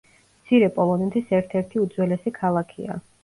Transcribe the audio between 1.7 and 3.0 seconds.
უძველესი ქალაქია.